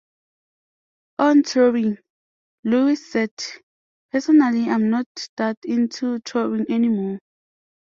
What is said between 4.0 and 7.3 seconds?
Personally I'm not that into touring anymore.